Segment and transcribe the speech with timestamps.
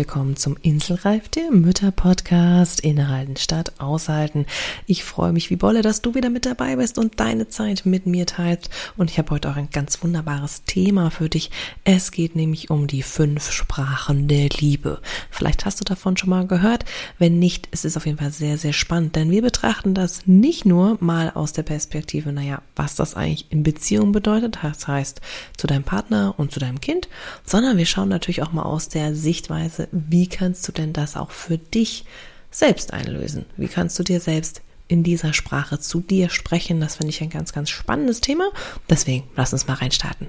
[0.00, 2.80] Willkommen zum Inselreif, der Mütter-Podcast.
[2.80, 4.46] Innehalten statt aushalten.
[4.86, 8.06] Ich freue mich wie Bolle, dass du wieder mit dabei bist und deine Zeit mit
[8.06, 8.70] mir teilst.
[8.96, 11.50] Und ich habe heute auch ein ganz wunderbares Thema für dich.
[11.84, 15.02] Es geht nämlich um die fünf Sprachen der Liebe.
[15.30, 16.86] Vielleicht hast du davon schon mal gehört.
[17.18, 20.64] Wenn nicht, es ist auf jeden Fall sehr, sehr spannend, denn wir betrachten das nicht
[20.64, 25.20] nur mal aus der Perspektive, naja, was das eigentlich in Beziehung bedeutet, das heißt
[25.58, 27.06] zu deinem Partner und zu deinem Kind,
[27.44, 31.30] sondern wir schauen natürlich auch mal aus der Sichtweise, wie kannst du denn das auch
[31.30, 32.04] für dich
[32.50, 33.46] selbst einlösen?
[33.56, 36.80] Wie kannst du dir selbst in dieser Sprache zu dir sprechen?
[36.80, 38.50] Das finde ich ein ganz, ganz spannendes Thema.
[38.88, 40.28] Deswegen lass uns mal reinstarten.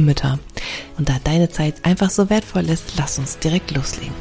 [0.00, 0.38] Mütter.
[0.96, 4.14] Und da deine Zeit einfach so wertvoll ist, lass uns direkt loslegen.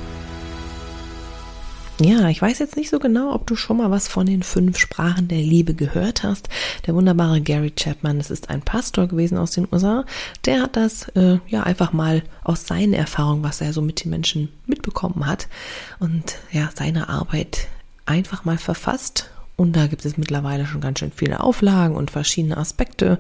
[2.00, 4.78] Ja, ich weiß jetzt nicht so genau, ob du schon mal was von den fünf
[4.78, 6.48] Sprachen der Liebe gehört hast.
[6.86, 10.06] Der wunderbare Gary Chapman, das ist ein Pastor gewesen aus den USA,
[10.46, 14.12] der hat das äh, ja einfach mal aus seinen Erfahrungen, was er so mit den
[14.12, 15.48] Menschen mitbekommen hat
[15.98, 17.68] und ja, seine Arbeit
[18.06, 22.58] einfach mal verfasst und da gibt es mittlerweile schon ganz schön viele Auflagen und verschiedene
[22.58, 23.20] Aspekte.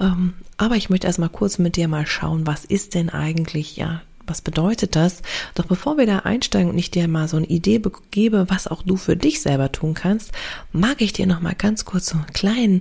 [0.00, 4.00] Ähm, aber ich möchte erstmal kurz mit dir mal schauen, was ist denn eigentlich ja
[4.26, 5.22] was bedeutet das?
[5.54, 7.80] Doch bevor wir da einsteigen und ich dir mal so eine Idee
[8.10, 10.32] gebe, was auch du für dich selber tun kannst,
[10.72, 12.80] mag ich dir noch mal ganz kurz so einen kleinen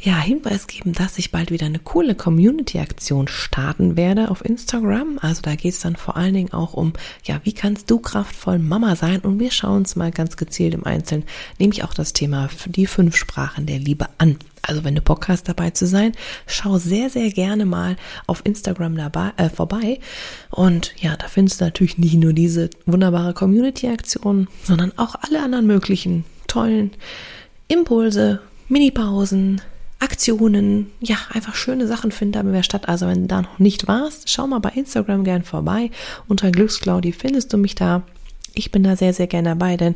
[0.00, 5.18] ja, Hinweis geben, dass ich bald wieder eine coole Community-Aktion starten werde auf Instagram.
[5.20, 6.92] Also da geht es dann vor allen Dingen auch um,
[7.24, 9.20] ja, wie kannst du kraftvoll Mama sein?
[9.20, 11.24] Und wir schauen uns mal ganz gezielt im Einzelnen,
[11.58, 14.38] nämlich auch das Thema für die fünf Sprachen der Liebe an.
[14.62, 16.12] Also wenn du Bock hast, dabei zu sein,
[16.46, 17.96] schau sehr, sehr gerne mal
[18.26, 19.98] auf Instagram dabei, äh, vorbei.
[20.50, 25.66] Und ja, da findest du natürlich nicht nur diese wunderbare Community-Aktion, sondern auch alle anderen
[25.66, 26.92] möglichen tollen
[27.66, 29.60] Impulse, Minipausen,
[29.98, 32.88] Aktionen, ja, einfach schöne Sachen finden da in statt.
[32.88, 35.90] Also wenn du da noch nicht warst, schau mal bei Instagram gern vorbei.
[36.28, 38.02] Unter Glücksclaudi findest du mich da.
[38.54, 39.94] Ich bin da sehr, sehr gerne dabei, denn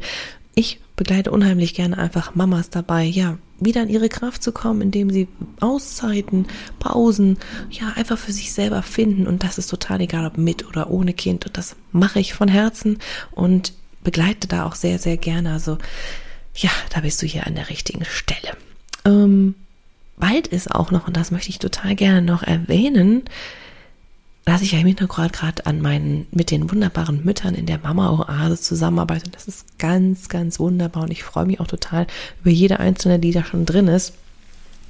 [0.54, 5.10] ich begleite unheimlich gerne einfach Mamas dabei, ja, wieder in ihre Kraft zu kommen, indem
[5.10, 5.28] sie
[5.60, 6.46] Auszeiten,
[6.78, 7.38] Pausen,
[7.70, 9.26] ja, einfach für sich selber finden.
[9.26, 11.46] Und das ist total egal, ob mit oder ohne Kind.
[11.46, 12.98] Und das mache ich von Herzen
[13.32, 13.72] und
[14.04, 15.52] begleite da auch sehr, sehr gerne.
[15.52, 15.78] Also,
[16.54, 18.56] ja, da bist du hier an der richtigen Stelle.
[19.04, 19.54] Ähm,
[20.16, 23.24] bald ist auch noch, und das möchte ich total gerne noch erwähnen,
[24.46, 28.58] dass ich ja im Hintergrund gerade an meinen, mit den wunderbaren Müttern in der Mama-Oase
[28.58, 29.28] zusammenarbeite.
[29.30, 32.06] Das ist ganz, ganz wunderbar und ich freue mich auch total
[32.40, 34.14] über jede einzelne, die da schon drin ist.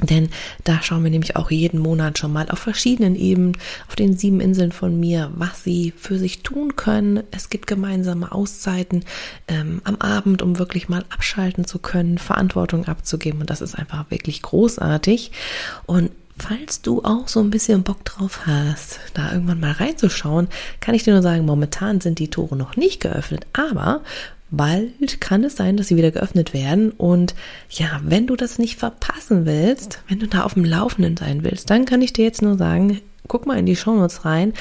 [0.02, 0.28] Denn
[0.64, 3.56] da schauen wir nämlich auch jeden Monat schon mal auf verschiedenen Ebenen,
[3.88, 7.22] auf den sieben Inseln von mir, was sie für sich tun können.
[7.30, 9.06] Es gibt gemeinsame Auszeiten
[9.48, 13.40] ähm, am Abend, um wirklich mal abschalten zu können, Verantwortung abzugeben.
[13.40, 15.32] Und das ist einfach wirklich großartig.
[15.86, 20.48] Und Falls du auch so ein bisschen Bock drauf hast, da irgendwann mal reinzuschauen,
[20.80, 24.02] kann ich dir nur sagen, momentan sind die Tore noch nicht geöffnet, aber
[24.50, 26.90] bald kann es sein, dass sie wieder geöffnet werden.
[26.90, 27.34] Und
[27.70, 31.70] ja, wenn du das nicht verpassen willst, wenn du da auf dem Laufenden sein willst,
[31.70, 34.52] dann kann ich dir jetzt nur sagen, guck mal in die Shownotes rein.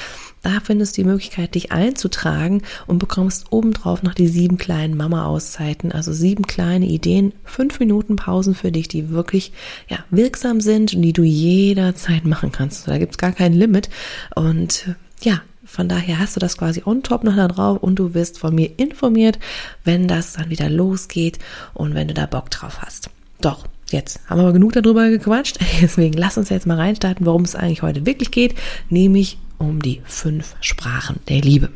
[0.44, 5.92] Da findest du die Möglichkeit, dich einzutragen und bekommst obendrauf noch die sieben kleinen Mama-Auszeiten,
[5.92, 9.54] also sieben kleine Ideen, fünf Minuten Pausen für dich, die wirklich
[9.88, 12.88] ja, wirksam sind und die du jederzeit machen kannst.
[12.88, 13.90] Da gibt's gar kein Limit.
[14.36, 18.14] Und ja, von daher hast du das quasi on top noch da drauf und du
[18.14, 19.40] wirst von mir informiert,
[19.84, 21.40] wenn das dann wieder losgeht
[21.74, 23.10] und wenn du da Bock drauf hast.
[23.42, 25.60] Doch, jetzt haben wir aber genug darüber gequatscht.
[25.82, 28.56] Deswegen lass uns jetzt mal reinstarten, worum es eigentlich heute wirklich geht,
[28.90, 31.70] nämlich um die fünf Sprachen der Liebe.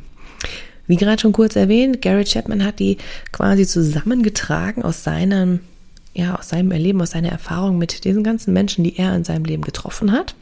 [0.87, 2.97] Wie gerade schon kurz erwähnt, Gary Chapman hat die
[3.31, 5.59] quasi zusammengetragen aus seinem,
[6.15, 9.45] ja, aus seinem Erleben, aus seiner Erfahrung mit diesen ganzen Menschen, die er in seinem
[9.45, 10.33] Leben getroffen hat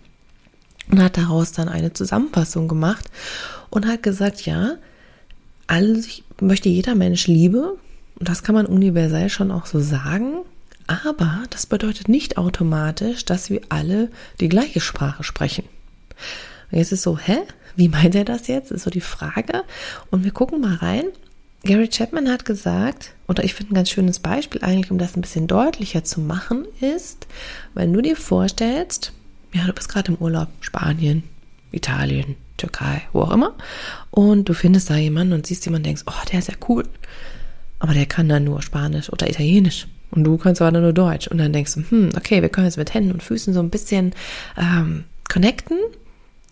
[0.89, 3.11] und hat daraus dann eine Zusammenfassung gemacht
[3.69, 4.75] und hat gesagt, ja,
[5.67, 7.77] alles möchte jeder Mensch Liebe
[8.19, 10.45] und das kann man universell schon auch so sagen,
[10.87, 15.65] aber das bedeutet nicht automatisch, dass wir alle die gleiche Sprache sprechen.
[16.71, 17.37] Und jetzt ist so, hä?
[17.75, 18.71] Wie meint er das jetzt?
[18.71, 19.63] Ist so die Frage.
[20.09, 21.05] Und wir gucken mal rein.
[21.63, 25.21] Gary Chapman hat gesagt, oder ich finde ein ganz schönes Beispiel eigentlich, um das ein
[25.21, 27.27] bisschen deutlicher zu machen, ist,
[27.73, 29.11] wenn du dir vorstellst,
[29.53, 31.23] ja, du bist gerade im Urlaub, Spanien,
[31.71, 33.55] Italien, Türkei, wo auch immer.
[34.11, 36.83] Und du findest da jemanden und siehst jemanden und denkst, oh, der ist ja cool.
[37.79, 39.87] Aber der kann dann nur Spanisch oder Italienisch.
[40.11, 41.27] Und du kannst aber nur Deutsch.
[41.27, 43.69] Und dann denkst du, hm, okay, wir können jetzt mit Händen und Füßen so ein
[43.69, 44.13] bisschen
[44.57, 45.77] ähm, connecten,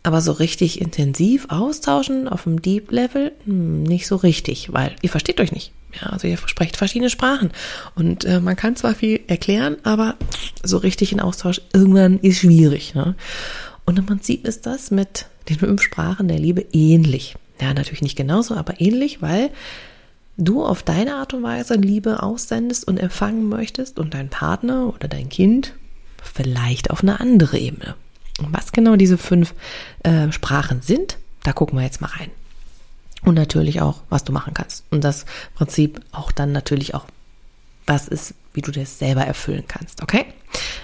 [0.03, 5.09] aber so richtig intensiv austauschen auf dem Deep Level hm, nicht so richtig, weil ihr
[5.09, 5.71] versteht euch nicht.
[6.01, 7.51] Ja, also ihr sprecht verschiedene Sprachen
[7.95, 10.15] und äh, man kann zwar viel erklären, aber
[10.61, 12.95] so richtig in Austausch irgendwann ist schwierig.
[12.95, 13.15] Ne?
[13.85, 17.35] Und im Prinzip ist das mit den fünf Sprachen der Liebe ähnlich.
[17.61, 19.51] Ja, natürlich nicht genauso, aber ähnlich, weil
[20.37, 25.07] du auf deine Art und Weise Liebe aussendest und empfangen möchtest und dein Partner oder
[25.07, 25.73] dein Kind
[26.23, 27.95] vielleicht auf eine andere Ebene.
[28.39, 29.53] Und was genau diese fünf
[30.03, 32.31] äh, Sprachen sind, da gucken wir jetzt mal rein.
[33.21, 34.83] Und natürlich auch, was du machen kannst.
[34.91, 37.05] Und das Prinzip auch dann natürlich auch,
[37.87, 40.03] was ist, wie du das selber erfüllen kannst.
[40.03, 40.25] Okay?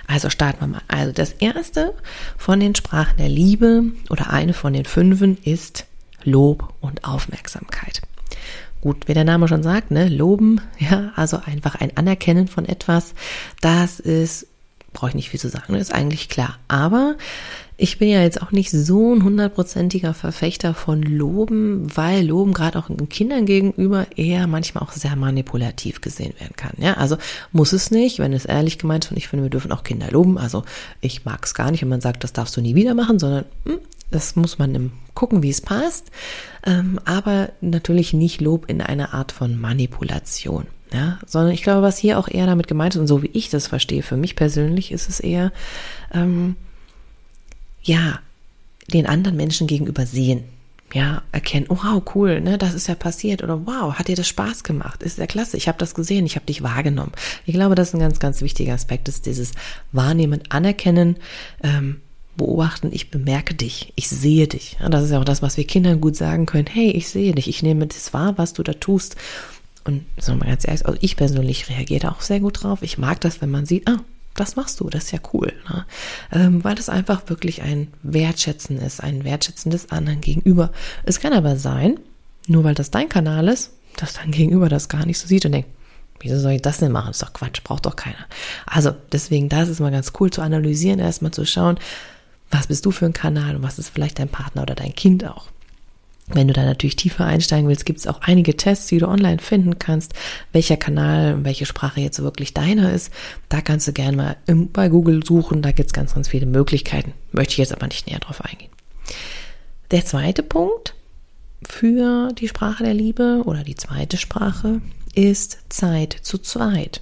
[0.07, 0.81] Also starten wir mal.
[0.87, 1.93] Also das erste
[2.37, 5.85] von den Sprachen der Liebe oder eine von den fünfen ist
[6.23, 8.01] Lob und Aufmerksamkeit.
[8.81, 13.13] Gut, wie der Name schon sagt, ne, loben, ja, also einfach ein Anerkennen von etwas,
[13.61, 14.47] das ist,
[14.91, 16.57] brauche ich nicht viel zu sagen, ist eigentlich klar.
[16.67, 17.15] Aber
[17.77, 22.77] ich bin ja jetzt auch nicht so ein hundertprozentiger Verfechter von Loben, weil Loben gerade
[22.77, 26.73] auch Kindern gegenüber eher manchmal auch sehr manipulativ gesehen werden kann.
[26.77, 27.17] Ja, also
[27.51, 29.11] muss es nicht, wenn es ehrlich gemeint ist.
[29.11, 30.37] Und ich finde, wir dürfen auch Kinder loben.
[30.37, 30.63] Also
[31.01, 33.45] ich mag es gar nicht, wenn man sagt, das darfst du nie wieder machen, sondern
[33.65, 33.79] hm,
[34.11, 36.11] das muss man gucken, wie es passt.
[36.65, 40.67] Ähm, aber natürlich nicht Lob in einer Art von Manipulation.
[40.93, 43.49] Ja, sondern ich glaube, was hier auch eher damit gemeint ist, und so wie ich
[43.49, 45.53] das verstehe, für mich persönlich ist es eher,
[46.13, 46.57] ähm,
[47.81, 48.19] ja,
[48.91, 50.43] den anderen Menschen gegenüber sehen.
[50.93, 54.27] Ja, erkennen, oh wow, cool, ne, das ist ja passiert oder wow, hat dir das
[54.27, 55.01] Spaß gemacht?
[55.03, 57.13] Ist ja klasse, ich habe das gesehen, ich habe dich wahrgenommen.
[57.45, 59.53] Ich glaube, das ist ein ganz, ganz wichtiger Aspekt, ist dieses
[59.93, 61.15] Wahrnehmen, Anerkennen,
[61.63, 62.01] ähm,
[62.41, 64.77] beobachten, ich bemerke dich, ich sehe dich.
[64.89, 66.67] das ist ja auch das, was wir Kindern gut sagen können.
[66.67, 69.15] Hey, ich sehe dich, ich nehme das wahr, was du da tust.
[69.83, 72.81] Und so mal ganz ehrlich, also ich persönlich reagiere da auch sehr gut drauf.
[72.81, 73.99] Ich mag das, wenn man sieht, ah,
[74.35, 75.53] das machst du, das ist ja cool.
[75.69, 75.85] Ne?
[76.31, 80.71] Ähm, weil das einfach wirklich ein Wertschätzen ist, ein Wertschätzen des anderen gegenüber.
[81.03, 81.99] Es kann aber sein,
[82.47, 85.51] nur weil das dein Kanal ist, dass dein Gegenüber das gar nicht so sieht und
[85.51, 85.69] denkt,
[86.21, 87.07] Wieso soll ich das denn machen?
[87.07, 88.27] Das ist doch Quatsch, braucht doch keiner.
[88.65, 91.79] Also deswegen, das ist mal ganz cool zu analysieren, erstmal zu schauen,
[92.51, 95.25] was bist du für ein Kanal und was ist vielleicht dein Partner oder dein Kind
[95.25, 95.47] auch.
[96.27, 99.39] Wenn du da natürlich tiefer einsteigen willst, gibt es auch einige Tests, die du online
[99.39, 100.13] finden kannst,
[100.53, 103.11] welcher Kanal und welche Sprache jetzt wirklich deiner ist.
[103.49, 104.37] Da kannst du gerne mal
[104.71, 107.13] bei Google suchen, da gibt es ganz, ganz viele Möglichkeiten.
[107.31, 108.71] Möchte ich jetzt aber nicht näher drauf eingehen.
[109.91, 110.95] Der zweite Punkt
[111.67, 114.81] für die Sprache der Liebe oder die zweite Sprache
[115.13, 117.01] ist Zeit zu zweit.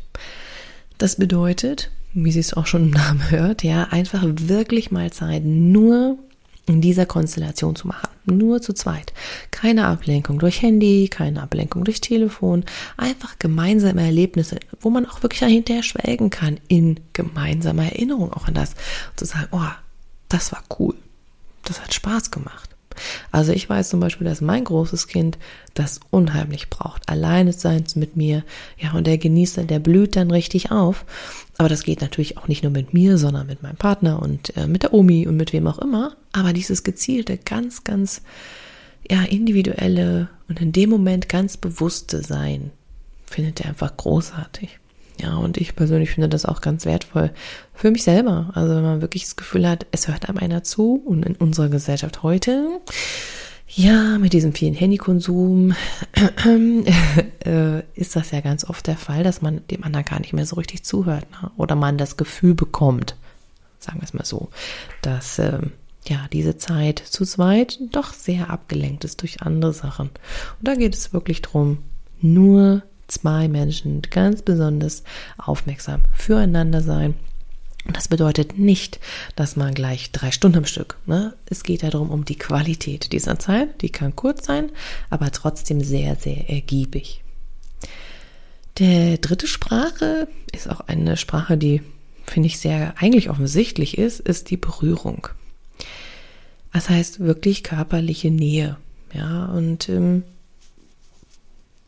[0.97, 5.43] Das bedeutet, wie sie es auch schon im Namen hört, ja, einfach wirklich mal Zeit
[5.45, 6.17] nur
[6.69, 8.09] in dieser Konstellation zu machen.
[8.25, 9.11] Nur zu zweit.
[9.49, 12.63] Keine Ablenkung durch Handy, keine Ablenkung durch Telefon.
[12.95, 18.53] Einfach gemeinsame Erlebnisse, wo man auch wirklich hinterher schwelgen kann in gemeinsamer Erinnerung auch an
[18.53, 18.75] das.
[19.15, 19.71] Zu sagen, oh,
[20.29, 20.93] das war cool.
[21.63, 22.69] Das hat Spaß gemacht.
[23.31, 25.37] Also ich weiß zum Beispiel, dass mein großes Kind
[25.73, 27.07] das unheimlich braucht.
[27.09, 28.43] Alleine sein mit mir.
[28.77, 31.05] Ja, und der genießt dann, der blüht dann richtig auf.
[31.57, 34.67] Aber das geht natürlich auch nicht nur mit mir, sondern mit meinem Partner und äh,
[34.67, 36.15] mit der Omi und mit wem auch immer.
[36.31, 38.21] Aber dieses gezielte, ganz, ganz,
[39.09, 42.71] ja, individuelle und in dem Moment ganz bewusste Sein
[43.25, 44.78] findet er einfach großartig.
[45.21, 47.31] Ja, und ich persönlich finde das auch ganz wertvoll
[47.73, 48.51] für mich selber.
[48.53, 51.67] Also wenn man wirklich das Gefühl hat, es hört einem einer zu und in unserer
[51.67, 52.79] Gesellschaft heute,
[53.67, 55.75] ja, mit diesem vielen Handykonsum
[57.45, 60.45] äh, ist das ja ganz oft der Fall, dass man dem anderen gar nicht mehr
[60.45, 61.51] so richtig zuhört ne?
[61.57, 63.15] oder man das Gefühl bekommt,
[63.77, 64.49] sagen wir es mal so,
[65.01, 65.59] dass äh,
[66.07, 70.07] ja diese Zeit zu zweit doch sehr abgelenkt ist durch andere Sachen.
[70.07, 71.79] Und da geht es wirklich drum,
[72.21, 75.03] nur zwei Menschen ganz besonders
[75.37, 77.15] aufmerksam füreinander sein.
[77.85, 78.99] Und das bedeutet nicht,
[79.35, 80.97] dass man gleich drei Stunden am Stück.
[81.05, 81.33] Ne?
[81.45, 83.81] Es geht darum, um die Qualität dieser Zeit.
[83.81, 84.71] Die kann kurz sein,
[85.09, 87.23] aber trotzdem sehr, sehr ergiebig.
[88.77, 91.81] Der dritte Sprache ist auch eine Sprache, die
[92.25, 95.27] finde ich sehr eigentlich offensichtlich ist, ist die Berührung.
[96.71, 98.77] Das heißt wirklich körperliche Nähe.
[99.13, 100.23] Ja, und ähm,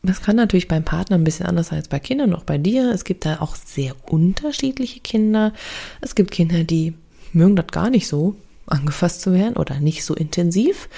[0.02, 2.90] das kann natürlich beim Partner ein bisschen anders sein als bei Kindern, auch bei dir.
[2.92, 5.52] Es gibt da auch sehr unterschiedliche Kinder.
[6.00, 6.94] Es gibt Kinder, die
[7.32, 10.88] mögen das gar nicht so, angefasst zu werden oder nicht so intensiv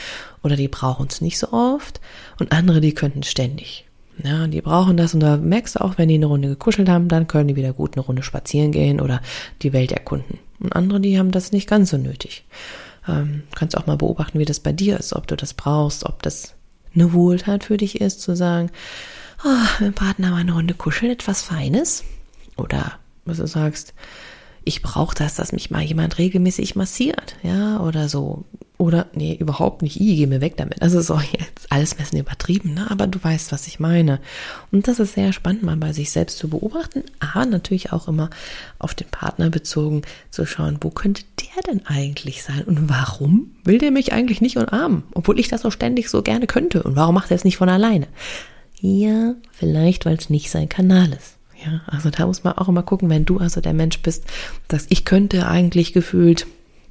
[0.42, 2.00] oder die brauchen es nicht so oft
[2.38, 3.86] und andere, die könnten ständig.
[4.22, 7.08] Ja, die brauchen das und da merkst du auch, wenn die eine Runde gekuschelt haben,
[7.08, 9.20] dann können die wieder gut eine Runde spazieren gehen oder
[9.62, 10.38] die Welt erkunden.
[10.60, 12.44] Und andere, die haben das nicht ganz so nötig.
[13.08, 16.22] Ähm, kannst auch mal beobachten, wie das bei dir ist, ob du das brauchst, ob
[16.22, 16.54] das
[16.94, 18.70] eine Wohltat für dich ist, zu sagen,
[19.44, 22.04] oh, mit dem Partner mal eine Runde kuscheln, etwas Feines.
[22.56, 23.94] Oder was du sagst,
[24.64, 28.44] ich brauche das, dass mich mal jemand regelmäßig massiert, ja, oder so.
[28.76, 30.82] Oder, nee, überhaupt nicht, ich geh mir weg damit.
[30.82, 32.90] Also so jetzt alles bisschen übertrieben, ne?
[32.90, 34.20] aber du weißt, was ich meine.
[34.72, 38.30] Und das ist sehr spannend, mal bei sich selbst zu beobachten, aber natürlich auch immer
[38.80, 43.78] auf den Partner bezogen zu schauen, wo könnte der denn eigentlich sein und warum will
[43.78, 47.14] der mich eigentlich nicht umarmen, obwohl ich das so ständig so gerne könnte und warum
[47.14, 48.08] macht er es nicht von alleine?
[48.80, 51.33] Ja, vielleicht, weil es nicht sein Kanal ist.
[51.64, 54.24] Ja, also da muss man auch immer gucken, wenn du also der Mensch bist,
[54.68, 56.46] dass ich könnte eigentlich gefühlt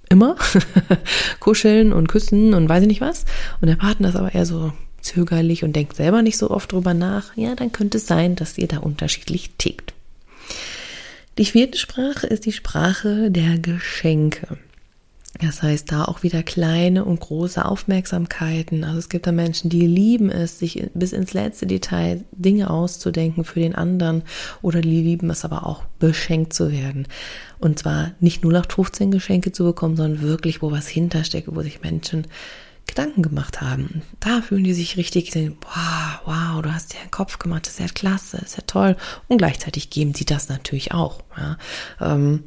[0.09, 0.35] immer
[1.39, 3.25] kuscheln und küssen und weiß ich nicht was.
[3.61, 6.93] Und der Partner ist aber eher so zögerlich und denkt selber nicht so oft drüber
[6.93, 7.35] nach.
[7.35, 9.93] Ja, dann könnte es sein, dass ihr da unterschiedlich tickt.
[11.37, 14.57] Die vierte Sprache ist die Sprache der Geschenke.
[15.45, 18.83] Das heißt, da auch wieder kleine und große Aufmerksamkeiten.
[18.83, 23.43] Also es gibt da Menschen, die lieben es, sich bis ins letzte Detail Dinge auszudenken
[23.43, 24.23] für den anderen
[24.61, 27.07] oder die lieben es aber auch beschenkt zu werden.
[27.59, 31.61] Und zwar nicht nur nach 15 Geschenke zu bekommen, sondern wirklich, wo was hintersteckt, wo
[31.61, 32.27] sich Menschen
[32.85, 34.01] Gedanken gemacht haben.
[34.19, 37.79] Da fühlen die sich richtig, wow, wow, du hast dir einen Kopf gemacht, das ist
[37.79, 38.97] ja klasse, das ist ja toll.
[39.27, 41.21] Und gleichzeitig geben sie das natürlich auch.
[41.37, 41.57] Ja.
[42.01, 42.43] Ähm,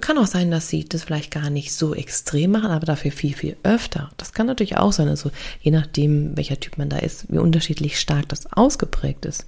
[0.00, 3.34] kann auch sein, dass sie das vielleicht gar nicht so extrem machen, aber dafür viel,
[3.34, 4.10] viel öfter.
[4.16, 5.08] Das kann natürlich auch sein.
[5.08, 5.30] Also
[5.60, 9.46] je nachdem, welcher Typ man da ist, wie unterschiedlich stark das ausgeprägt ist.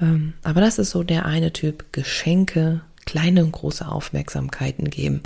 [0.00, 5.22] Ähm, aber das ist so der eine Typ, Geschenke, kleine und große Aufmerksamkeiten geben.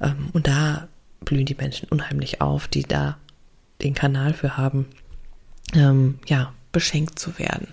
[0.00, 0.88] Ähm, und da
[1.20, 3.18] blühen die Menschen unheimlich auf, die da
[3.82, 4.86] den Kanal für haben,
[5.74, 7.68] ähm, ja, beschenkt zu werden.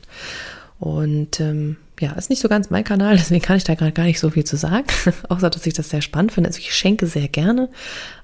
[0.83, 4.03] Und ähm, ja, ist nicht so ganz mein Kanal, deswegen kann ich da gerade gar
[4.03, 4.85] nicht so viel zu sagen,
[5.29, 6.49] außer dass ich das sehr spannend finde.
[6.49, 7.69] Also ich schenke sehr gerne,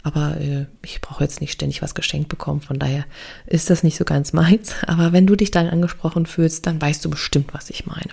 [0.03, 3.05] aber äh, ich brauche jetzt nicht ständig was geschenkt bekommen, von daher
[3.45, 4.73] ist das nicht so ganz meins.
[4.87, 8.09] Aber wenn du dich dann angesprochen fühlst, dann weißt du bestimmt, was ich meine.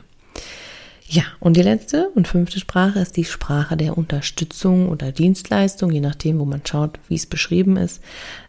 [1.08, 6.00] Ja, und die letzte und fünfte Sprache ist die Sprache der Unterstützung oder Dienstleistung, je
[6.00, 8.00] nachdem, wo man schaut, wie es beschrieben ist.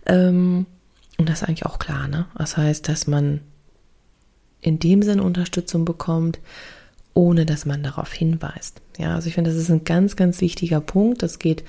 [0.06, 0.68] Ähm,
[1.18, 2.28] und das ist eigentlich auch klar, ne?
[2.38, 3.42] Das heißt, dass man
[4.62, 6.40] in dem Sinne Unterstützung bekommt,
[7.14, 8.82] ohne dass man darauf hinweist.
[8.98, 11.24] Ja, also ich finde, das ist ein ganz, ganz wichtiger Punkt.
[11.24, 11.64] Es geht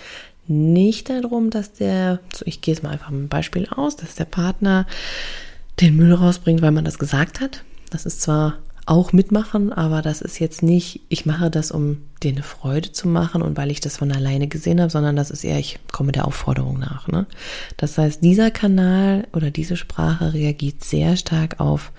[0.46, 4.86] nicht darum, dass der, ich gehe es mal einfach einem Beispiel aus, dass der Partner
[5.80, 7.64] den Müll rausbringt, weil man das gesagt hat.
[7.90, 12.32] Das ist zwar auch mitmachen, aber das ist jetzt nicht, ich mache das, um dir
[12.32, 15.44] eine Freude zu machen und weil ich das von alleine gesehen habe, sondern das ist
[15.44, 17.06] eher, ich komme der Aufforderung nach.
[17.06, 17.26] Ne?
[17.76, 21.92] Das heißt, dieser Kanal oder diese Sprache reagiert sehr stark auf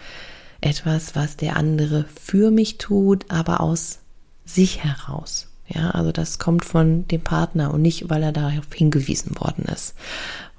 [0.61, 3.99] etwas, was der andere für mich tut, aber aus
[4.45, 5.47] sich heraus.
[5.67, 9.93] Ja, also das kommt von dem Partner und nicht, weil er darauf hingewiesen worden ist.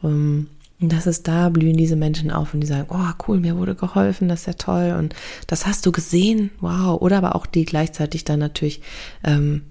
[0.05, 0.47] Ähm,
[0.81, 3.75] und das ist da, blühen diese Menschen auf und die sagen, oh cool, mir wurde
[3.75, 5.15] geholfen, das ist ja toll und
[5.47, 7.01] das hast du gesehen, wow.
[7.01, 8.81] Oder aber auch die gleichzeitig dann natürlich,
[9.23, 9.63] ähm,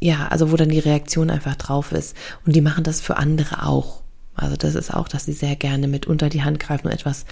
[0.00, 2.14] ja, also wo dann die Reaktion einfach drauf ist.
[2.44, 4.02] Und die machen das für andere auch.
[4.34, 7.24] Also das ist auch, dass sie sehr gerne mit unter die Hand greifen und etwas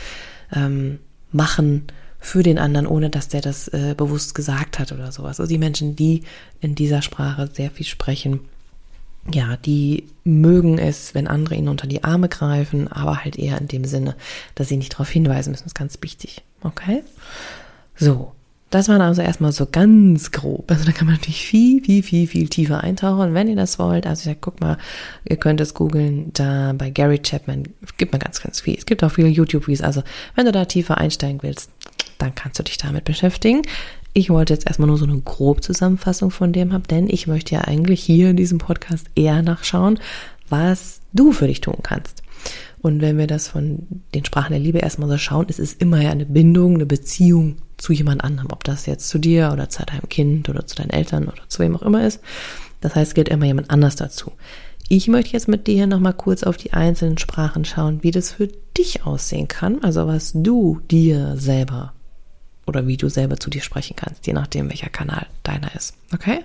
[0.53, 0.99] ähm,
[1.31, 1.89] machen,
[2.27, 5.39] für den anderen, ohne dass der das äh, bewusst gesagt hat oder sowas.
[5.39, 6.25] Also die Menschen, die
[6.61, 8.41] in dieser Sprache sehr viel sprechen,
[9.33, 13.69] ja, die mögen es, wenn andere ihnen unter die Arme greifen, aber halt eher in
[13.69, 14.17] dem Sinne,
[14.57, 15.63] dass sie nicht darauf hinweisen müssen.
[15.63, 16.43] Das ist ganz wichtig.
[16.63, 17.05] Okay?
[17.95, 18.33] So.
[18.71, 20.69] Das war also erstmal so ganz grob.
[20.73, 24.09] Also da kann man natürlich viel, viel, viel, viel tiefer eintauchen, wenn ihr das wollt.
[24.09, 24.77] Also ja, guck mal,
[25.25, 28.77] ihr könnt es googeln, da bei Gary Chapman gibt man ganz, ganz viel.
[28.77, 29.83] Es gibt auch viele YouTube-Videos.
[29.83, 30.03] Also
[30.35, 31.71] wenn du da tiefer einsteigen willst,
[32.19, 33.63] dann kannst du dich damit beschäftigen.
[34.13, 37.55] Ich wollte jetzt erstmal nur so eine grobe Zusammenfassung von dem haben, denn ich möchte
[37.55, 39.99] ja eigentlich hier in diesem Podcast eher nachschauen,
[40.49, 42.23] was du für dich tun kannst.
[42.81, 46.01] Und wenn wir das von den Sprachen der Liebe erstmal so schauen, ist es immer
[46.01, 49.85] ja eine Bindung, eine Beziehung zu jemand anderem, ob das jetzt zu dir oder zu
[49.85, 52.21] deinem Kind oder zu deinen Eltern oder zu wem auch immer ist.
[52.81, 54.33] Das heißt, es gilt immer jemand anders dazu.
[54.89, 58.49] Ich möchte jetzt mit dir nochmal kurz auf die einzelnen Sprachen schauen, wie das für
[58.79, 61.93] dich aussehen kann, also was du dir selber
[62.67, 65.95] oder wie du selber zu dir sprechen kannst, je nachdem, welcher Kanal deiner ist.
[66.13, 66.41] Okay?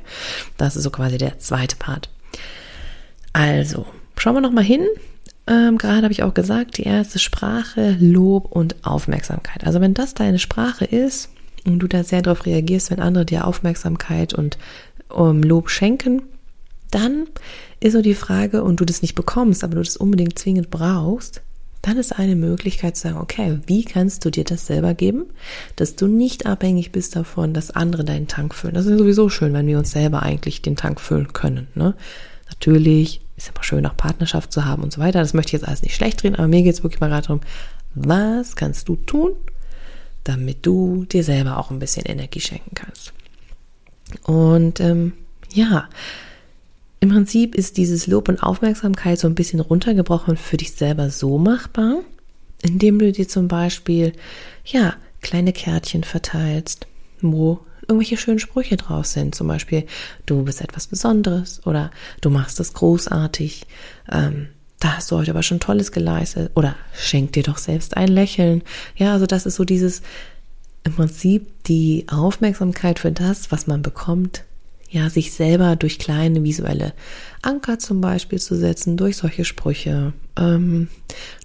[0.57, 2.09] Das ist so quasi der zweite Part.
[3.33, 3.85] Also,
[4.17, 4.85] schauen wir nochmal hin.
[5.47, 9.65] Ähm, gerade habe ich auch gesagt, die erste Sprache, Lob und Aufmerksamkeit.
[9.65, 11.29] Also wenn das deine Sprache ist
[11.65, 14.57] und du da sehr darauf reagierst, wenn andere dir Aufmerksamkeit und
[15.09, 16.21] um, Lob schenken,
[16.91, 17.27] dann
[17.79, 21.41] ist so die Frage, und du das nicht bekommst, aber du das unbedingt zwingend brauchst,
[21.81, 25.25] dann ist eine Möglichkeit zu sagen, okay, wie kannst du dir das selber geben,
[25.75, 28.75] dass du nicht abhängig bist davon, dass andere deinen Tank füllen.
[28.75, 31.67] Das ist sowieso schön, wenn wir uns selber eigentlich den Tank füllen können.
[31.73, 31.95] Ne?
[32.49, 35.19] Natürlich ist immer schön, auch Partnerschaft zu haben und so weiter.
[35.19, 37.27] Das möchte ich jetzt alles nicht schlecht drehen, aber mir geht es wirklich mal gerade
[37.27, 37.41] darum,
[37.95, 39.31] was kannst du tun,
[40.23, 43.13] damit du dir selber auch ein bisschen Energie schenken kannst.
[44.23, 45.13] Und ähm,
[45.51, 45.89] ja,
[47.01, 51.39] im Prinzip ist dieses Lob und Aufmerksamkeit so ein bisschen runtergebrochen für dich selber so
[51.39, 51.95] machbar,
[52.61, 54.13] indem du dir zum Beispiel,
[54.63, 56.85] ja, kleine Kärtchen verteilst,
[57.19, 59.33] wo irgendwelche schönen Sprüche drauf sind.
[59.33, 59.87] Zum Beispiel,
[60.27, 61.89] du bist etwas Besonderes oder
[62.21, 63.65] du machst es großartig.
[64.11, 68.09] Ähm, da hast du heute aber schon Tolles geleistet oder schenk dir doch selbst ein
[68.09, 68.61] Lächeln.
[68.95, 70.03] Ja, also das ist so dieses
[70.83, 74.43] im Prinzip die Aufmerksamkeit für das, was man bekommt,
[74.91, 76.93] ja, sich selber durch kleine visuelle
[77.41, 80.89] Anker zum Beispiel zu setzen, durch solche Sprüche, ähm,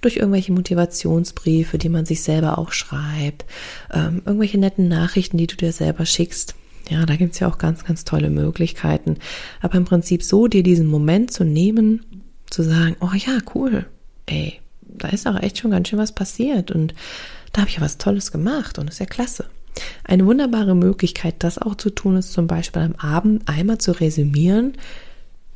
[0.01, 3.47] durch irgendwelche Motivationsbriefe, die man sich selber auch schreibt,
[3.93, 6.57] ähm, irgendwelche netten Nachrichten, die du dir selber schickst.
[6.91, 9.17] Ja, da gibt's ja auch ganz, ganz tolle Möglichkeiten.
[9.61, 12.05] Aber im Prinzip so, dir diesen Moment zu nehmen,
[12.51, 13.87] zu sagen, oh ja, cool,
[14.27, 16.95] ey, da ist auch echt schon ganz schön was passiert und
[17.53, 19.47] da habe ich ja was Tolles gemacht und ist ja klasse.
[20.05, 24.75] Eine wunderbare Möglichkeit, das auch zu tun, ist zum Beispiel am Abend einmal zu resümieren,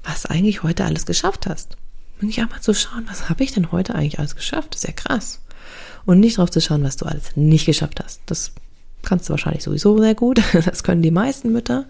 [0.02, 1.76] was eigentlich heute alles geschafft hast.
[2.20, 4.74] Nicht einmal zu schauen, was habe ich denn heute eigentlich alles geschafft?
[4.74, 5.40] Das ist ja krass.
[6.04, 8.20] Und nicht darauf zu schauen, was du alles nicht geschafft hast.
[8.26, 8.52] Das
[9.02, 10.40] kannst du wahrscheinlich sowieso sehr gut.
[10.64, 11.86] Das können die meisten Mütter.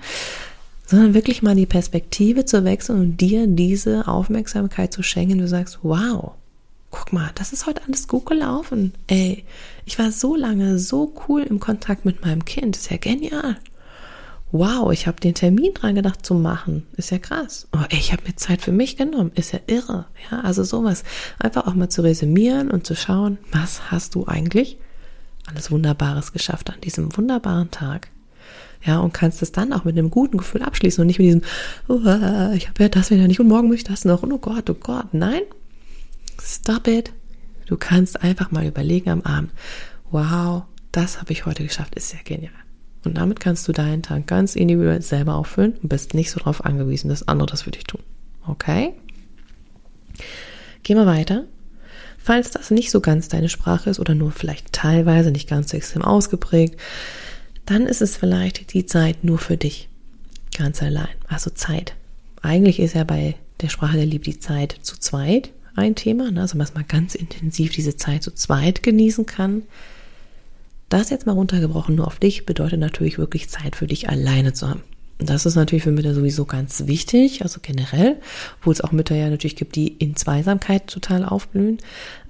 [0.86, 5.38] Sondern wirklich mal die Perspektive zu wechseln und dir diese Aufmerksamkeit zu schenken.
[5.38, 6.32] Du sagst, wow,
[6.90, 8.92] guck mal, das ist heute alles gut gelaufen.
[9.06, 9.44] Ey,
[9.84, 12.76] ich war so lange so cool im Kontakt mit meinem Kind.
[12.76, 13.56] Ist ja genial.
[14.52, 16.84] Wow, ich habe den Termin dran gedacht zu machen.
[16.96, 17.68] Ist ja krass.
[17.72, 19.30] Oh, ey, ich habe mir Zeit für mich genommen.
[19.36, 20.06] Ist ja irre.
[20.30, 21.04] Ja, also sowas.
[21.38, 24.76] Einfach auch mal zu resümieren und zu schauen, was hast du eigentlich
[25.46, 28.08] alles Wunderbares geschafft an diesem wunderbaren Tag.
[28.82, 31.42] Ja, und kannst es dann auch mit einem guten Gefühl abschließen und nicht mit diesem,
[31.88, 31.98] oh,
[32.54, 34.70] ich habe ja das wieder nicht und morgen muss ich das noch und oh Gott,
[34.70, 35.12] oh Gott.
[35.12, 35.42] Nein,
[36.42, 37.12] Stop it.
[37.66, 39.52] Du kannst einfach mal überlegen am Abend,
[40.10, 42.52] wow, das habe ich heute geschafft, ist ja genial.
[43.04, 46.64] Und damit kannst du deinen Tag ganz individuell selber auffüllen und bist nicht so darauf
[46.64, 48.02] angewiesen, dass andere das für dich tun.
[48.46, 48.94] Okay?
[50.82, 51.44] Gehen wir weiter.
[52.18, 55.76] Falls das nicht so ganz deine Sprache ist oder nur vielleicht teilweise nicht ganz so
[55.76, 56.78] extrem ausgeprägt,
[57.64, 59.88] dann ist es vielleicht die Zeit nur für dich.
[60.56, 61.08] Ganz allein.
[61.28, 61.94] Also Zeit.
[62.42, 66.42] Eigentlich ist ja bei der Sprache der Liebe die Zeit zu zweit ein Thema, ne?
[66.42, 69.62] also dass man ganz intensiv diese Zeit zu zweit genießen kann.
[70.88, 74.68] Das jetzt mal runtergebrochen nur auf dich bedeutet natürlich wirklich Zeit für dich alleine zu
[74.68, 74.82] haben.
[75.18, 78.16] Das ist natürlich für Mütter sowieso ganz wichtig, also generell,
[78.62, 81.78] wo es auch Mütter ja natürlich gibt, die in Zweisamkeit total aufblühen.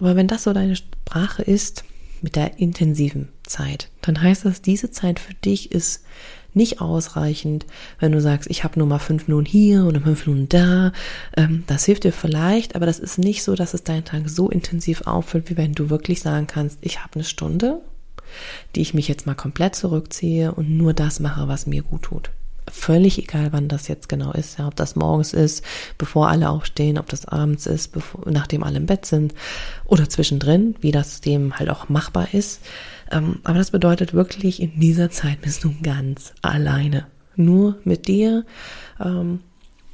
[0.00, 1.84] Aber wenn das so deine Sprache ist,
[2.22, 6.04] mit der intensiven Zeit, dann heißt das, diese Zeit für dich ist
[6.54, 7.66] nicht ausreichend,
[7.98, 10.92] wenn du sagst, ich habe nur mal fünf Minuten hier und fünf Minuten da.
[11.36, 14.48] Ähm, das hilft dir vielleicht, aber das ist nicht so, dass es deinen Tag so
[14.48, 17.80] intensiv auffüllt, wie wenn du wirklich sagen kannst, ich habe eine Stunde,
[18.74, 22.30] die ich mich jetzt mal komplett zurückziehe und nur das mache, was mir gut tut.
[22.70, 25.64] Völlig egal, wann das jetzt genau ist, ja, ob das morgens ist,
[25.98, 29.34] bevor alle aufstehen, ob das abends ist, bevor, nachdem alle im Bett sind
[29.84, 32.60] oder zwischendrin, wie das dem halt auch machbar ist.
[33.10, 37.06] Ähm, aber das bedeutet wirklich, in dieser Zeit bist du ganz alleine.
[37.36, 38.44] Nur mit dir
[39.00, 39.40] ähm,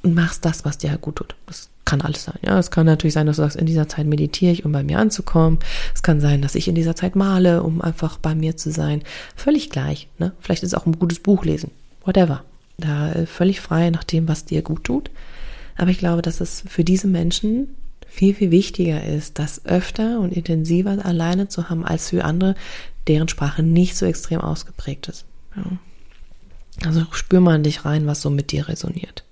[0.02, 1.34] und machst das, was dir gut tut.
[1.46, 2.38] Das kann alles sein.
[2.42, 4.82] Ja, es kann natürlich sein, dass du sagst, in dieser Zeit meditiere ich, um bei
[4.82, 5.58] mir anzukommen.
[5.94, 9.02] Es kann sein, dass ich in dieser Zeit male, um einfach bei mir zu sein.
[9.34, 10.08] Völlig gleich.
[10.18, 10.32] Ne?
[10.40, 11.70] Vielleicht ist es auch ein gutes Buch lesen.
[12.04, 12.44] Whatever.
[12.78, 15.10] Da äh, völlig frei nach dem, was dir gut tut.
[15.76, 17.68] Aber ich glaube, dass es für diese Menschen
[18.08, 22.54] viel, viel wichtiger ist, das öfter und intensiver alleine zu haben als für andere,
[23.08, 25.24] deren Sprache nicht so extrem ausgeprägt ist.
[25.54, 25.64] Ja.
[26.86, 29.24] Also spür mal in dich rein, was so mit dir resoniert.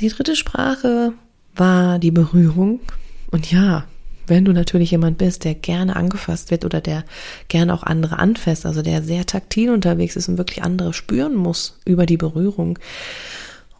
[0.00, 1.12] Die dritte Sprache
[1.54, 2.80] war die Berührung.
[3.30, 3.84] Und ja,
[4.26, 7.04] wenn du natürlich jemand bist, der gerne angefasst wird oder der
[7.48, 11.78] gerne auch andere anfasst, also der sehr taktil unterwegs ist und wirklich andere spüren muss
[11.84, 12.78] über die Berührung,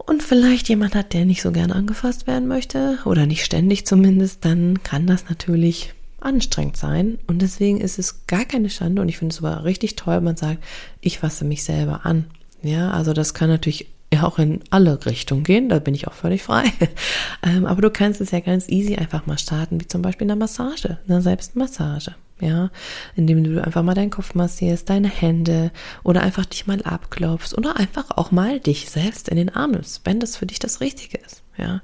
[0.06, 4.44] und vielleicht jemand hat, der nicht so gerne angefasst werden möchte oder nicht ständig zumindest,
[4.44, 7.18] dann kann das natürlich anstrengend sein.
[7.26, 10.24] Und deswegen ist es gar keine Schande und ich finde es aber richtig toll, wenn
[10.24, 10.62] man sagt,
[11.00, 12.26] ich fasse mich selber an.
[12.62, 16.42] Ja, also das kann natürlich auch in alle Richtungen gehen, da bin ich auch völlig
[16.42, 16.64] frei.
[17.42, 20.32] ähm, aber du kannst es ja ganz easy einfach mal starten, wie zum Beispiel in
[20.32, 22.14] einer Massage, einer Selbstmassage.
[22.40, 22.70] Ja,
[23.16, 25.70] indem du einfach mal deinen Kopf massierst, deine Hände
[26.02, 30.00] oder einfach dich mal abklopfst oder einfach auch mal dich selbst in den Arm nimmst,
[30.04, 31.42] wenn das für dich das Richtige ist.
[31.58, 31.82] Ja,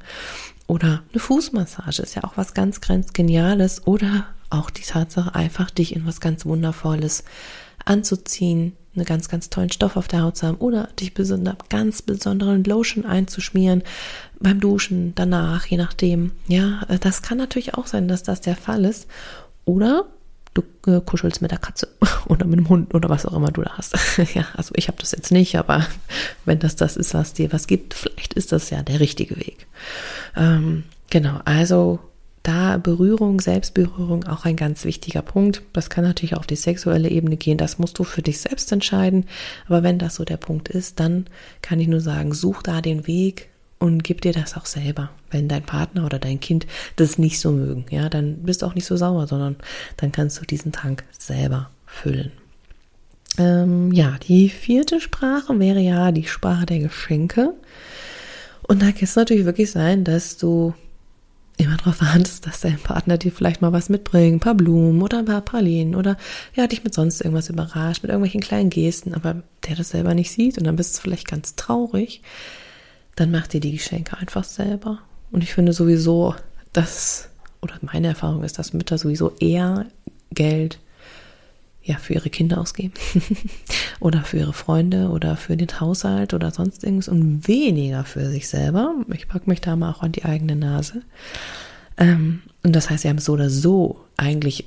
[0.66, 3.86] Oder eine Fußmassage ist ja auch was ganz, ganz Geniales.
[3.86, 7.24] Oder auch die Tatsache, einfach dich in was ganz Wundervolles
[7.84, 12.02] anzuziehen, einen ganz, ganz tollen Stoff auf der Haut zu haben oder dich besonder, ganz
[12.02, 13.82] besonderen Lotion einzuschmieren
[14.40, 16.32] beim Duschen, danach, je nachdem.
[16.48, 19.06] Ja, äh, das kann natürlich auch sein, dass das der Fall ist.
[19.64, 20.06] Oder
[20.56, 21.88] du äh, kuschelst mit der Katze
[22.26, 23.94] oder mit dem Hund oder was auch immer du da hast.
[24.34, 25.86] ja, also ich habe das jetzt nicht, aber
[26.44, 29.66] wenn das das ist, was dir was gibt, vielleicht ist das ja der richtige Weg.
[30.36, 32.00] Ähm, genau, also
[32.42, 35.62] da Berührung, Selbstberührung auch ein ganz wichtiger Punkt.
[35.72, 37.58] Das kann natürlich auf die sexuelle Ebene gehen.
[37.58, 39.26] Das musst du für dich selbst entscheiden.
[39.66, 41.26] Aber wenn das so der Punkt ist, dann
[41.60, 45.10] kann ich nur sagen, such da den Weg und gib dir das auch selber.
[45.30, 48.74] Wenn dein Partner oder dein Kind das nicht so mögen, ja, dann bist du auch
[48.74, 49.56] nicht so sauer, sondern
[49.96, 52.32] dann kannst du diesen Tank selber füllen.
[53.38, 57.54] Ähm, ja, die vierte Sprache wäre ja die Sprache der Geschenke.
[58.62, 60.74] Und da kann es natürlich wirklich sein, dass du
[61.58, 65.18] immer darauf wartest, dass dein Partner dir vielleicht mal was mitbringt, ein paar Blumen oder
[65.18, 66.16] ein paar Pralinen oder
[66.54, 70.30] ja, dich mit sonst irgendwas überrascht, mit irgendwelchen kleinen Gesten, aber der das selber nicht
[70.30, 72.22] sieht und dann bist du vielleicht ganz traurig,
[73.16, 75.00] dann mach dir die Geschenke einfach selber.
[75.32, 76.34] Und ich finde sowieso,
[76.72, 79.86] dass, oder meine Erfahrung ist, dass Mütter sowieso eher
[80.30, 80.78] Geld
[81.82, 82.94] ja, für ihre Kinder ausgeben
[84.00, 88.48] oder für ihre Freunde oder für den Haushalt oder sonst irgendwas und weniger für sich
[88.48, 88.94] selber.
[89.14, 91.02] Ich packe mich da mal auch an die eigene Nase.
[91.96, 94.66] Ähm, und das heißt, wir haben so oder so eigentlich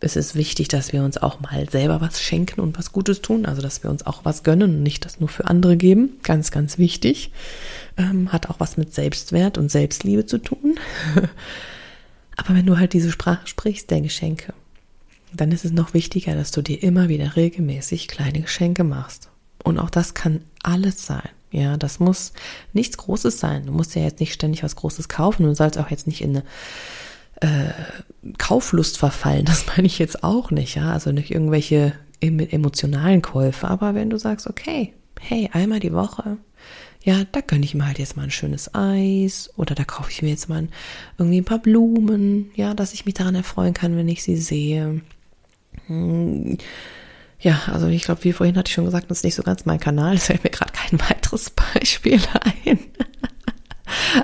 [0.00, 3.46] ist es wichtig, dass wir uns auch mal selber was schenken und was Gutes tun,
[3.46, 6.18] also dass wir uns auch was gönnen und nicht das nur für andere geben.
[6.22, 7.32] Ganz, ganz wichtig.
[7.96, 10.78] Ähm, hat auch was mit Selbstwert und Selbstliebe zu tun.
[12.36, 14.52] Aber wenn du halt diese Sprache sprichst, der Geschenke,
[15.32, 19.30] dann ist es noch wichtiger, dass du dir immer wieder regelmäßig kleine Geschenke machst.
[19.64, 21.28] Und auch das kann alles sein.
[21.50, 22.34] Ja, das muss
[22.74, 23.66] nichts Großes sein.
[23.66, 26.36] Du musst ja jetzt nicht ständig was Großes kaufen und sollst auch jetzt nicht in
[26.36, 26.44] eine
[27.40, 27.70] äh,
[28.38, 29.44] Kauflust verfallen.
[29.44, 30.76] Das meine ich jetzt auch nicht.
[30.76, 33.68] Ja, also nicht irgendwelche emotionalen Käufe.
[33.68, 36.38] Aber wenn du sagst, okay, hey, einmal die Woche,
[37.06, 40.22] ja, da gönne ich mir halt jetzt mal ein schönes Eis oder da kaufe ich
[40.22, 40.66] mir jetzt mal
[41.18, 45.02] irgendwie ein paar Blumen, ja, dass ich mich daran erfreuen kann, wenn ich sie sehe.
[45.86, 46.58] Hm,
[47.38, 49.66] ja, also ich glaube, wie vorhin hatte ich schon gesagt, das ist nicht so ganz
[49.66, 50.16] mein Kanal.
[50.16, 52.18] Es fällt mir gerade kein weiteres Beispiel
[52.64, 52.80] ein.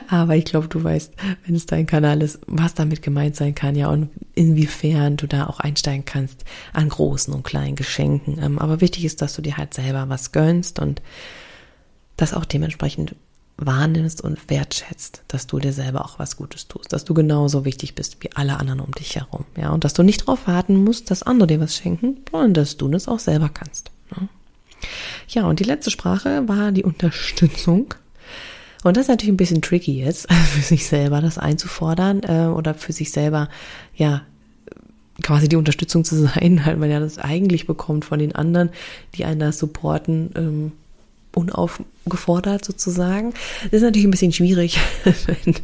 [0.08, 1.12] Aber ich glaube, du weißt,
[1.46, 5.46] wenn es dein Kanal ist, was damit gemeint sein kann, ja, und inwiefern du da
[5.46, 8.38] auch einsteigen kannst an großen und kleinen Geschenken.
[8.42, 11.02] Ähm, aber wichtig ist, dass du dir halt selber was gönnst und
[12.16, 13.14] das auch dementsprechend
[13.56, 17.94] wahrnimmst und wertschätzt, dass du dir selber auch was Gutes tust, dass du genauso wichtig
[17.94, 21.10] bist wie alle anderen um dich herum, ja, und dass du nicht darauf warten musst,
[21.10, 23.90] dass andere dir was schenken, sondern dass du das auch selber kannst.
[24.10, 24.28] Ja,
[25.28, 27.94] ja und die letzte Sprache war die Unterstützung.
[28.82, 32.74] Und das ist natürlich ein bisschen tricky jetzt, für sich selber das einzufordern äh, oder
[32.74, 33.48] für sich selber,
[33.96, 34.22] ja,
[35.22, 38.70] quasi die Unterstützung zu sein, weil man ja das eigentlich bekommt von den anderen,
[39.14, 40.72] die einen da supporten, ähm,
[41.34, 43.32] unaufgefordert sozusagen.
[43.64, 44.78] Das ist natürlich ein bisschen schwierig,
[45.26, 45.54] wenn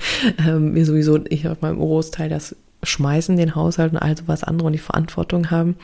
[0.46, 4.68] ähm, wir sowieso, ich auf meinem Großteil das schmeißen, den Haushalt und all sowas andere
[4.68, 5.76] und die Verantwortung haben,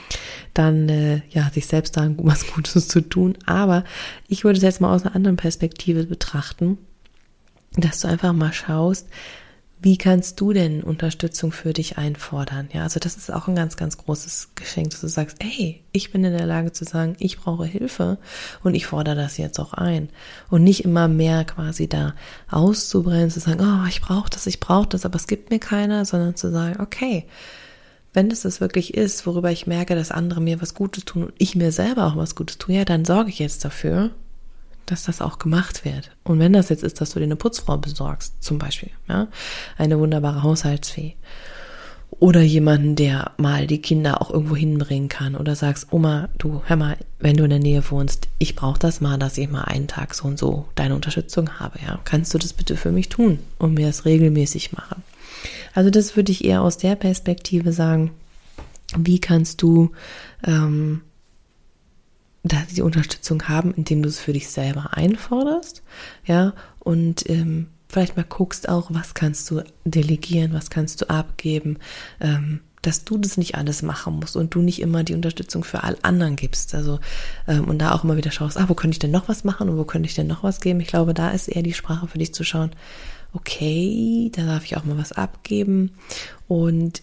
[0.55, 3.37] dann äh, ja, sich selbst da was Gutes zu tun.
[3.47, 3.85] Aber
[4.29, 6.79] ich würde es jetzt mal aus einer anderen Perspektive betrachten,
[7.77, 9.09] dass du einfach mal schaust,
[9.85, 12.71] wie kannst du denn Unterstützung für dich einfordern?
[12.73, 16.11] Ja, also das ist auch ein ganz, ganz großes Geschenk, dass du sagst, hey, ich
[16.11, 18.17] bin in der Lage zu sagen, ich brauche Hilfe
[18.63, 20.09] und ich fordere das jetzt auch ein.
[20.49, 22.15] Und nicht immer mehr quasi da
[22.51, 26.07] auszubrennen, zu sagen, oh, ich brauche das, ich brauche das, aber es gibt mir keiner,
[26.07, 27.27] sondern zu sagen, okay,
[28.15, 31.35] wenn es das wirklich ist, worüber ich merke, dass andere mir was Gutes tun und
[31.37, 34.13] ich mir selber auch was Gutes tue, ja, dann sorge ich jetzt dafür
[34.87, 36.11] dass das auch gemacht wird.
[36.23, 39.29] Und wenn das jetzt ist, dass du dir eine Putzfrau besorgst, zum Beispiel, ja,
[39.77, 41.15] eine wunderbare Haushaltsfee.
[42.21, 45.35] Oder jemanden, der mal die Kinder auch irgendwo hinbringen kann.
[45.35, 49.01] Oder sagst, Oma, du, hör mal, wenn du in der Nähe wohnst, ich brauche das
[49.01, 51.81] mal, dass ich mal einen Tag so und so deine Unterstützung habe.
[51.85, 55.03] Ja, kannst du das bitte für mich tun und mir das regelmäßig machen?
[55.75, 58.13] Also das würde ich eher aus der Perspektive sagen,
[58.97, 59.91] wie kannst du
[60.47, 61.01] ähm,
[62.45, 65.83] die Unterstützung haben, indem du es für dich selber einforderst,
[66.27, 71.79] ja, und ähm, vielleicht mal guckst auch, was kannst du delegieren, was kannst du abgeben,
[72.21, 75.85] ähm, dass du das nicht alles machen musst und du nicht immer die Unterstützung für
[75.85, 76.75] all anderen gibst.
[76.75, 76.99] Also
[77.49, 79.69] ähm, und da auch immer wieder schaust, ah, wo könnte ich denn noch was machen
[79.69, 80.81] und wo könnte ich denn noch was geben?
[80.81, 82.73] Ich glaube, da ist eher die Sprache für dich zu schauen,
[83.33, 85.93] okay, da darf ich auch mal was abgeben
[86.47, 87.03] und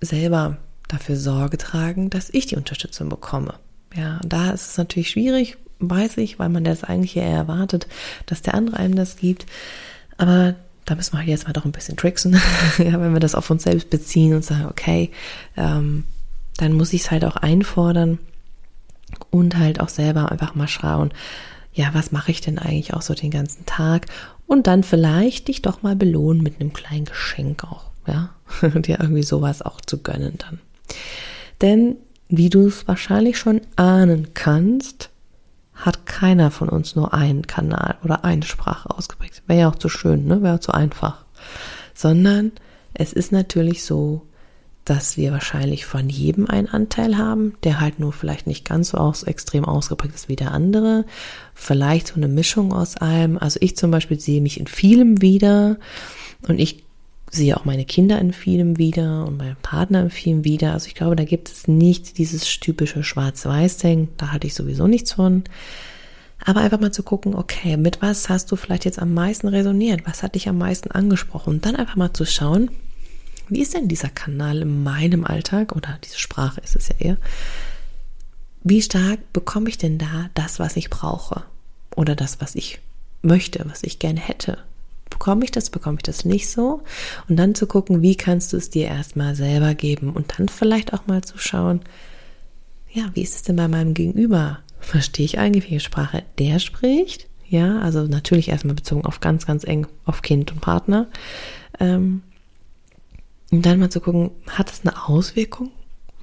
[0.00, 3.54] selber dafür Sorge tragen, dass ich die Unterstützung bekomme.
[3.96, 7.86] Ja, da ist es natürlich schwierig, weiß ich, weil man das eigentlich eher erwartet,
[8.26, 9.46] dass der andere einem das gibt.
[10.16, 10.54] Aber
[10.84, 12.32] da müssen wir halt jetzt mal doch ein bisschen tricksen,
[12.78, 15.10] ja, wenn wir das auf uns selbst beziehen und sagen, okay,
[15.56, 16.04] ähm,
[16.56, 18.18] dann muss ich es halt auch einfordern
[19.30, 21.12] und halt auch selber einfach mal schauen,
[21.72, 24.06] ja, was mache ich denn eigentlich auch so den ganzen Tag?
[24.46, 28.30] Und dann vielleicht dich doch mal belohnen mit einem kleinen Geschenk auch, ja,
[28.62, 30.60] dir irgendwie sowas auch zu gönnen dann.
[31.60, 31.96] Denn
[32.28, 35.10] wie du es wahrscheinlich schon ahnen kannst,
[35.74, 39.42] hat keiner von uns nur einen Kanal oder eine Sprache ausgeprägt.
[39.46, 40.42] Wäre ja auch zu schön, ne?
[40.42, 41.24] Wäre zu einfach.
[41.94, 42.52] Sondern
[42.94, 44.22] es ist natürlich so,
[44.84, 48.98] dass wir wahrscheinlich von jedem einen Anteil haben, der halt nur vielleicht nicht ganz so
[48.98, 51.06] aus, extrem ausgeprägt ist wie der andere.
[51.54, 53.38] Vielleicht so eine Mischung aus allem.
[53.38, 55.78] Also ich zum Beispiel sehe mich in vielem wieder
[56.46, 56.83] und ich
[57.34, 60.72] sehe auch meine Kinder in vielem wieder und meinen Partner in vielem wieder.
[60.72, 64.08] Also ich glaube, da gibt es nicht dieses typische Schwarz-Weiß-Ding.
[64.16, 65.44] Da hatte ich sowieso nichts von.
[66.44, 70.02] Aber einfach mal zu gucken, okay, mit was hast du vielleicht jetzt am meisten resoniert?
[70.06, 71.54] Was hat dich am meisten angesprochen?
[71.54, 72.70] Und dann einfach mal zu schauen,
[73.48, 77.16] wie ist denn dieser Kanal in meinem Alltag oder diese Sprache ist es ja eher?
[78.62, 81.44] Wie stark bekomme ich denn da das, was ich brauche?
[81.94, 82.80] Oder das, was ich
[83.22, 84.58] möchte, was ich gerne hätte?
[85.14, 86.82] Bekomme ich das, bekomme ich das nicht so?
[87.28, 90.92] Und dann zu gucken, wie kannst du es dir erstmal selber geben und dann vielleicht
[90.92, 91.82] auch mal zu schauen,
[92.90, 94.58] ja, wie ist es denn bei meinem Gegenüber?
[94.80, 97.28] Verstehe ich eigentlich, welche Sprache der spricht?
[97.48, 101.06] Ja, also natürlich erstmal bezogen auf ganz, ganz eng auf Kind und Partner.
[101.78, 102.22] Ähm,
[103.52, 105.70] und dann mal zu gucken, hat es eine Auswirkung,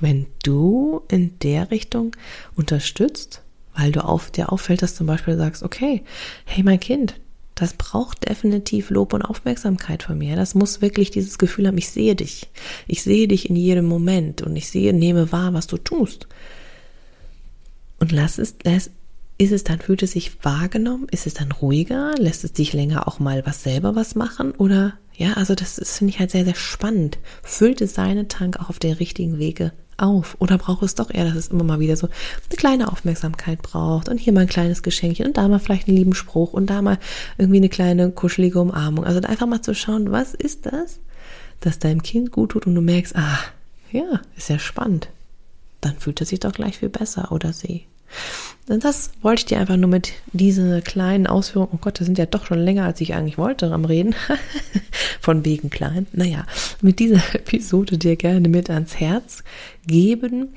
[0.02, 2.14] wenn du in der Richtung
[2.58, 3.42] unterstützt?
[3.74, 6.04] Weil du auf dir auffällt, dass zum Beispiel sagst, okay,
[6.44, 7.16] hey mein Kind,
[7.62, 10.36] das braucht definitiv Lob und Aufmerksamkeit von mir.
[10.36, 12.50] Das muss wirklich dieses Gefühl haben, ich sehe dich.
[12.88, 16.28] Ich sehe dich in jedem Moment und ich sehe, nehme wahr, was du tust.
[18.00, 18.90] Und lass es, lass,
[19.38, 21.08] ist es dann, fühlt es sich wahrgenommen?
[21.12, 22.16] Ist es dann ruhiger?
[22.18, 24.54] Lässt es dich länger auch mal was selber was machen?
[24.54, 27.20] Oder, ja, also das, das finde ich halt sehr, sehr spannend.
[27.44, 29.72] Füllt es seinen Tank auch auf den richtigen Wege
[30.02, 30.36] auf?
[30.40, 34.10] Oder braucht es doch eher, dass es immer mal wieder so eine kleine Aufmerksamkeit braucht
[34.10, 36.82] und hier mal ein kleines Geschenkchen und da mal vielleicht einen lieben Spruch und da
[36.82, 36.98] mal
[37.38, 39.06] irgendwie eine kleine kuschelige Umarmung.
[39.06, 41.00] Also einfach mal zu schauen, was ist das,
[41.60, 43.40] das deinem Kind gut tut und du merkst, ah,
[43.92, 45.10] ja, ist ja spannend.
[45.82, 47.86] Dann fühlt es sich doch gleich viel besser oder sie.
[48.68, 52.26] Das wollte ich dir einfach nur mit diesen kleinen Ausführungen, oh Gott, das sind ja
[52.26, 54.16] doch schon länger, als ich eigentlich wollte am Reden,
[55.20, 56.08] von wegen klein.
[56.14, 56.46] Naja,
[56.82, 59.44] mit dieser Episode dir gerne mit ans Herz
[59.86, 60.50] geben.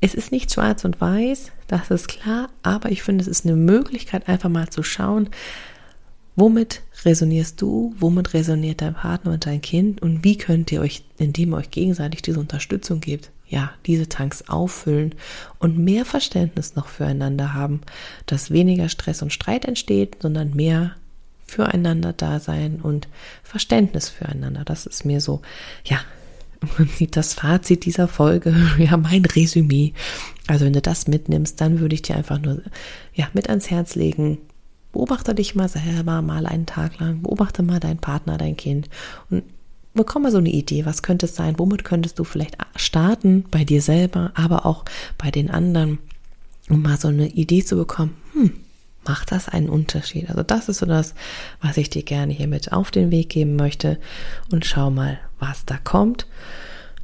[0.00, 3.56] Es ist nicht schwarz und weiß, das ist klar, aber ich finde, es ist eine
[3.56, 5.28] Möglichkeit, einfach mal zu schauen,
[6.36, 11.02] womit resonierst du, womit resoniert dein Partner und dein Kind und wie könnt ihr euch,
[11.18, 15.14] indem ihr euch gegenseitig diese Unterstützung gebt, ja, diese Tanks auffüllen
[15.58, 17.80] und mehr Verständnis noch füreinander haben,
[18.26, 20.96] dass weniger Stress und Streit entsteht, sondern mehr
[21.46, 23.08] füreinander da sein und
[23.42, 24.64] Verständnis füreinander.
[24.64, 25.40] Das ist mir so,
[25.84, 25.98] ja,
[26.76, 29.94] man sieht das Fazit dieser Folge, ja, mein Resümee.
[30.46, 32.62] Also wenn du das mitnimmst, dann würde ich dir einfach nur,
[33.14, 34.38] ja, mit ans Herz legen.
[34.92, 38.88] Beobachte dich mal selber mal einen Tag lang, beobachte mal deinen Partner, dein Kind
[39.30, 39.44] und
[39.98, 43.82] bekomme so eine Idee, was könnte es sein, womit könntest du vielleicht starten, bei dir
[43.82, 44.86] selber, aber auch
[45.18, 45.98] bei den anderen,
[46.70, 48.52] um mal so eine Idee zu bekommen, hm,
[49.04, 50.30] macht das einen Unterschied?
[50.30, 51.14] Also das ist so das,
[51.60, 53.98] was ich dir gerne hier mit auf den Weg geben möchte
[54.50, 56.26] und schau mal, was da kommt.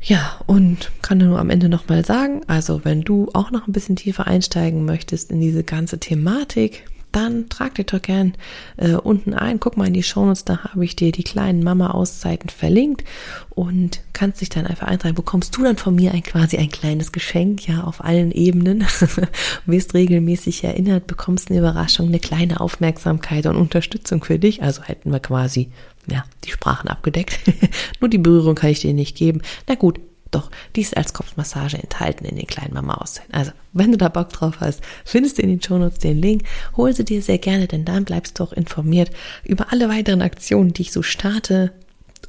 [0.00, 3.96] Ja, und kann nur am Ende nochmal sagen, also wenn du auch noch ein bisschen
[3.96, 8.34] tiefer einsteigen möchtest in diese ganze Thematik, dann trag dir doch gern
[8.76, 9.60] äh, unten ein.
[9.60, 13.04] Guck mal in die Shownotes, da habe ich dir die kleinen Mama-Auszeiten verlinkt
[13.50, 15.14] und kannst dich dann einfach eintragen.
[15.14, 18.84] Bekommst du dann von mir ein quasi ein kleines Geschenk, ja, auf allen Ebenen.
[19.66, 24.62] Wirst regelmäßig erinnert, bekommst eine Überraschung, eine kleine Aufmerksamkeit und Unterstützung für dich.
[24.62, 25.70] Also hätten wir quasi
[26.10, 27.38] ja, die Sprachen abgedeckt.
[28.00, 29.42] Nur die Berührung kann ich dir nicht geben.
[29.68, 30.00] Na gut,
[30.34, 33.32] doch, die ist als Kopfmassage enthalten in den kleinen Mama-Auszeiten.
[33.34, 36.42] Also, wenn du da Bock drauf hast, findest du in den Shownotes den Link.
[36.76, 39.10] Hol sie dir sehr gerne, denn dann bleibst du auch informiert
[39.44, 41.72] über alle weiteren Aktionen, die ich so starte.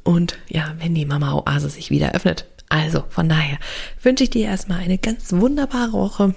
[0.04, 2.46] Und ja, wenn die Mama-Oase sich wieder öffnet.
[2.68, 3.58] Also, von daher
[4.02, 6.34] wünsche ich dir erstmal eine ganz wunderbare Woche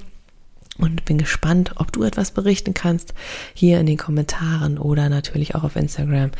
[0.77, 3.13] und bin gespannt, ob du etwas berichten kannst
[3.53, 6.31] hier in den Kommentaren oder natürlich auch auf Instagram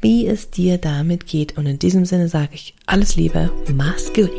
[0.00, 1.56] wie es dir damit geht.
[1.56, 4.30] Und in diesem Sinne sage ich alles Liebe, mach's gut.